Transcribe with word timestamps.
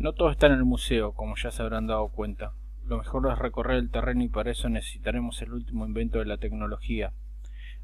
No 0.00 0.14
todo 0.14 0.30
está 0.30 0.46
en 0.46 0.54
el 0.54 0.64
museo, 0.64 1.12
como 1.12 1.36
ya 1.36 1.50
se 1.50 1.60
habrán 1.60 1.86
dado 1.86 2.08
cuenta. 2.08 2.54
Lo 2.86 2.96
mejor 2.96 3.30
es 3.30 3.38
recorrer 3.38 3.76
el 3.76 3.90
terreno 3.90 4.24
y 4.24 4.30
para 4.30 4.50
eso 4.50 4.70
necesitaremos 4.70 5.42
el 5.42 5.52
último 5.52 5.84
invento 5.84 6.20
de 6.20 6.24
la 6.24 6.38
tecnología, 6.38 7.12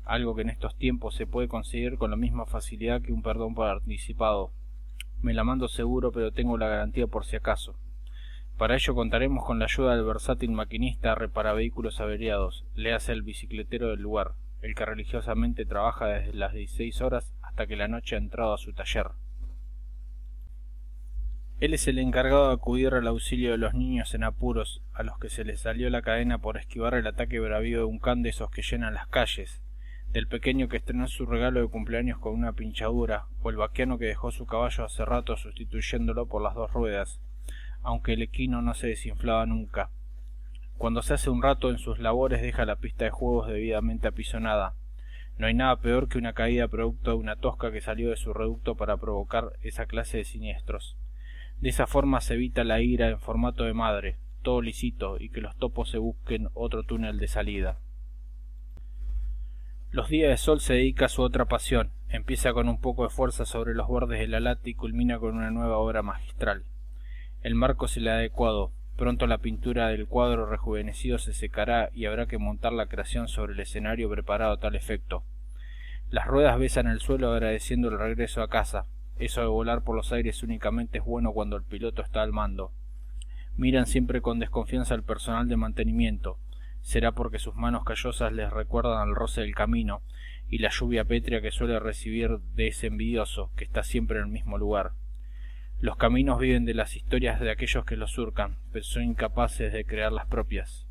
algo 0.02 0.34
que 0.34 0.40
en 0.40 0.48
estos 0.48 0.74
tiempos 0.78 1.14
se 1.14 1.26
puede 1.26 1.46
conseguir 1.46 1.98
con 1.98 2.10
la 2.10 2.16
misma 2.16 2.46
facilidad 2.46 3.02
que 3.02 3.12
un 3.12 3.20
perdón 3.20 3.54
por 3.54 3.68
anticipado. 3.68 4.50
Me 5.20 5.34
la 5.34 5.44
mando 5.44 5.68
seguro, 5.68 6.10
pero 6.10 6.32
tengo 6.32 6.56
la 6.56 6.68
garantía 6.68 7.06
por 7.06 7.26
si 7.26 7.36
acaso. 7.36 7.76
Para 8.56 8.76
ello 8.76 8.94
contaremos 8.94 9.44
con 9.44 9.58
la 9.58 9.66
ayuda 9.66 9.94
del 9.94 10.06
versátil 10.06 10.52
maquinista 10.52 11.14
repara 11.14 11.52
vehículos 11.52 12.00
averiados, 12.00 12.64
le 12.74 12.94
hace 12.94 13.12
el 13.12 13.24
bicicletero 13.24 13.88
del 13.88 14.00
lugar, 14.00 14.32
el 14.62 14.74
que 14.74 14.86
religiosamente 14.86 15.66
trabaja 15.66 16.06
desde 16.06 16.32
las 16.32 16.54
16 16.54 16.98
horas 17.02 17.34
hasta 17.42 17.66
que 17.66 17.76
la 17.76 17.88
noche 17.88 18.14
ha 18.14 18.18
entrado 18.18 18.54
a 18.54 18.58
su 18.58 18.72
taller. 18.72 19.08
Él 21.58 21.72
es 21.72 21.88
el 21.88 21.98
encargado 21.98 22.48
de 22.48 22.54
acudir 22.54 22.92
al 22.92 23.06
auxilio 23.06 23.52
de 23.52 23.56
los 23.56 23.72
niños 23.72 24.14
en 24.14 24.24
apuros, 24.24 24.82
a 24.92 25.02
los 25.02 25.18
que 25.18 25.30
se 25.30 25.42
les 25.42 25.60
salió 25.60 25.88
la 25.88 26.02
cadena 26.02 26.36
por 26.36 26.58
esquivar 26.58 26.92
el 26.92 27.06
ataque 27.06 27.40
bravío 27.40 27.78
de 27.78 27.84
un 27.84 27.98
can 27.98 28.22
de 28.22 28.28
esos 28.28 28.50
que 28.50 28.60
llenan 28.60 28.92
las 28.92 29.06
calles, 29.06 29.62
del 30.12 30.28
pequeño 30.28 30.68
que 30.68 30.76
estrenó 30.76 31.08
su 31.08 31.24
regalo 31.24 31.62
de 31.62 31.68
cumpleaños 31.68 32.18
con 32.18 32.34
una 32.34 32.52
pinchadura, 32.52 33.24
o 33.40 33.48
el 33.48 33.56
vaquiano 33.56 33.96
que 33.96 34.04
dejó 34.04 34.32
su 34.32 34.44
caballo 34.44 34.84
hace 34.84 35.06
rato 35.06 35.38
sustituyéndolo 35.38 36.26
por 36.26 36.42
las 36.42 36.54
dos 36.54 36.70
ruedas, 36.74 37.22
aunque 37.82 38.12
el 38.12 38.20
equino 38.20 38.60
no 38.60 38.74
se 38.74 38.88
desinflaba 38.88 39.46
nunca. 39.46 39.88
Cuando 40.76 41.00
se 41.00 41.14
hace 41.14 41.30
un 41.30 41.42
rato 41.42 41.70
en 41.70 41.78
sus 41.78 41.98
labores 41.98 42.42
deja 42.42 42.66
la 42.66 42.76
pista 42.76 43.06
de 43.06 43.12
juegos 43.12 43.48
debidamente 43.48 44.08
apisonada. 44.08 44.74
No 45.38 45.46
hay 45.46 45.54
nada 45.54 45.80
peor 45.80 46.10
que 46.10 46.18
una 46.18 46.34
caída 46.34 46.68
producto 46.68 47.12
de 47.12 47.16
una 47.16 47.36
tosca 47.36 47.72
que 47.72 47.80
salió 47.80 48.10
de 48.10 48.16
su 48.18 48.34
reducto 48.34 48.74
para 48.74 48.98
provocar 48.98 49.52
esa 49.62 49.86
clase 49.86 50.18
de 50.18 50.24
siniestros. 50.24 50.98
De 51.60 51.70
esa 51.70 51.86
forma 51.86 52.20
se 52.20 52.34
evita 52.34 52.64
la 52.64 52.80
ira 52.80 53.08
en 53.08 53.18
formato 53.18 53.64
de 53.64 53.72
madre, 53.72 54.16
todo 54.42 54.60
lisito, 54.60 55.18
y 55.18 55.30
que 55.30 55.40
los 55.40 55.56
topos 55.56 55.90
se 55.90 55.98
busquen 55.98 56.48
otro 56.54 56.82
túnel 56.82 57.18
de 57.18 57.28
salida. 57.28 57.78
Los 59.90 60.08
días 60.08 60.30
de 60.30 60.36
sol 60.36 60.60
se 60.60 60.74
dedica 60.74 61.06
a 61.06 61.08
su 61.08 61.22
otra 61.22 61.46
pasión, 61.46 61.90
empieza 62.10 62.52
con 62.52 62.68
un 62.68 62.80
poco 62.80 63.04
de 63.04 63.08
fuerza 63.08 63.46
sobre 63.46 63.74
los 63.74 63.88
bordes 63.88 64.20
de 64.20 64.28
la 64.28 64.40
lata 64.40 64.68
y 64.68 64.74
culmina 64.74 65.18
con 65.18 65.36
una 65.36 65.50
nueva 65.50 65.78
obra 65.78 66.02
magistral. 66.02 66.64
El 67.42 67.54
marco 67.54 67.88
se 67.88 68.00
le 68.00 68.10
ha 68.10 68.14
adecuado. 68.14 68.72
Pronto 68.96 69.26
la 69.26 69.38
pintura 69.38 69.88
del 69.88 70.06
cuadro 70.06 70.46
rejuvenecido 70.46 71.18
se 71.18 71.32
secará 71.32 71.90
y 71.92 72.06
habrá 72.06 72.26
que 72.26 72.38
montar 72.38 72.72
la 72.72 72.86
creación 72.86 73.28
sobre 73.28 73.52
el 73.52 73.60
escenario 73.60 74.08
preparado 74.10 74.52
a 74.52 74.58
tal 74.58 74.74
efecto. 74.74 75.22
Las 76.10 76.26
ruedas 76.26 76.58
besan 76.58 76.86
el 76.86 77.00
suelo 77.00 77.30
agradeciendo 77.30 77.88
el 77.88 77.98
regreso 77.98 78.42
a 78.42 78.48
casa. 78.48 78.86
Eso 79.18 79.40
de 79.40 79.46
volar 79.46 79.82
por 79.82 79.96
los 79.96 80.12
aires 80.12 80.42
únicamente 80.42 80.98
es 80.98 81.04
bueno 81.04 81.32
cuando 81.32 81.56
el 81.56 81.64
piloto 81.64 82.02
está 82.02 82.22
al 82.22 82.32
mando. 82.32 82.72
Miran 83.56 83.86
siempre 83.86 84.20
con 84.20 84.38
desconfianza 84.38 84.94
al 84.94 85.02
personal 85.02 85.48
de 85.48 85.56
mantenimiento. 85.56 86.38
Será 86.82 87.12
porque 87.12 87.38
sus 87.38 87.54
manos 87.54 87.84
callosas 87.84 88.32
les 88.32 88.52
recuerdan 88.52 89.00
al 89.00 89.14
roce 89.14 89.40
del 89.40 89.54
camino 89.54 90.02
y 90.48 90.58
la 90.58 90.70
lluvia 90.70 91.04
pétrea 91.04 91.40
que 91.40 91.50
suele 91.50 91.80
recibir 91.80 92.38
de 92.54 92.68
ese 92.68 92.88
envidioso 92.88 93.50
que 93.56 93.64
está 93.64 93.82
siempre 93.82 94.18
en 94.18 94.24
el 94.24 94.30
mismo 94.30 94.58
lugar. 94.58 94.92
Los 95.80 95.96
caminos 95.96 96.38
viven 96.38 96.64
de 96.64 96.74
las 96.74 96.96
historias 96.96 97.40
de 97.40 97.50
aquellos 97.50 97.84
que 97.84 97.96
los 97.96 98.12
surcan, 98.12 98.58
pero 98.72 98.84
son 98.84 99.04
incapaces 99.04 99.72
de 99.72 99.84
crear 99.84 100.12
las 100.12 100.26
propias. 100.26 100.86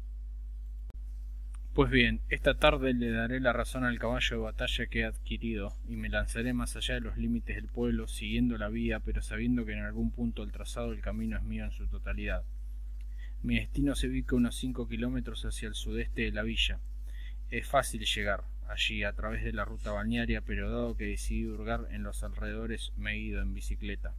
Pues 1.76 1.92
bien, 1.92 2.22
esta 2.30 2.58
tarde 2.58 2.94
le 2.94 3.12
daré 3.12 3.42
la 3.42 3.52
razón 3.52 3.84
al 3.84 4.00
caballo 4.00 4.38
de 4.38 4.42
batalla 4.42 4.86
que 4.86 5.02
he 5.02 5.04
adquirido, 5.04 5.76
y 5.90 5.98
me 5.98 6.08
lanzaré 6.08 6.54
más 6.54 6.78
allá 6.78 6.94
de 6.94 7.02
los 7.02 7.18
límites 7.18 7.58
del 7.58 7.68
pueblo, 7.68 8.08
siguiendo 8.08 8.58
la 8.58 8.70
vía, 8.70 9.02
pero 9.02 9.22
sabiendo 9.22 9.66
que 9.66 9.74
en 9.74 9.84
algún 9.84 10.10
punto 10.10 10.44
el 10.44 10.54
trazado 10.54 10.92
del 10.92 11.02
camino 11.02 11.36
es 11.36 11.44
mío 11.44 11.66
en 11.66 11.74
su 11.74 11.86
totalidad. 11.88 12.46
Mi 13.44 13.56
destino 13.60 13.94
se 13.94 14.08
ubica 14.08 14.38
unos 14.38 14.56
cinco 14.56 14.88
kilómetros 14.88 15.44
hacia 15.44 15.68
el 15.68 15.76
sudeste 15.76 16.22
de 16.22 16.32
la 16.32 16.44
villa. 16.44 16.80
Es 17.52 17.68
fácil 17.68 18.06
llegar 18.06 18.46
allí 18.70 19.04
a 19.04 19.12
través 19.12 19.44
de 19.44 19.52
la 19.52 19.66
ruta 19.66 19.92
balnearia, 19.92 20.40
pero 20.40 20.72
dado 20.72 20.96
que 20.96 21.08
decidí 21.08 21.46
hurgar 21.46 21.90
en 21.92 22.04
los 22.04 22.24
alrededores 22.24 22.94
me 22.96 23.12
he 23.12 23.18
ido 23.18 23.42
en 23.42 23.54
bicicleta. 23.54 24.16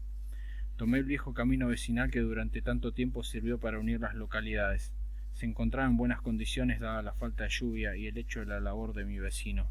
Tomé 0.76 0.98
el 0.98 1.04
viejo 1.04 1.32
camino 1.32 1.68
vecinal 1.68 2.10
que 2.10 2.20
durante 2.20 2.60
tanto 2.60 2.92
tiempo 2.92 3.24
sirvió 3.24 3.58
para 3.58 3.78
unir 3.78 4.00
las 4.00 4.14
localidades. 4.14 4.92
Se 5.36 5.44
encontraba 5.44 5.86
en 5.86 5.98
buenas 5.98 6.22
condiciones 6.22 6.80
dada 6.80 7.02
la 7.02 7.12
falta 7.12 7.44
de 7.44 7.50
lluvia 7.50 7.94
y 7.94 8.06
el 8.06 8.16
hecho 8.16 8.40
de 8.40 8.46
la 8.46 8.58
labor 8.58 8.94
de 8.94 9.04
mi 9.04 9.18
vecino. 9.18 9.68